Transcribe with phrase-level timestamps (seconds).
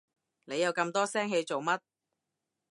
[0.45, 1.79] 你又咁多聲氣做乜？